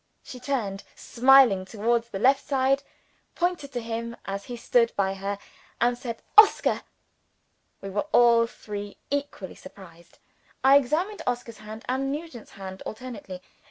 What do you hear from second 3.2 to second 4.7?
pointed to him as he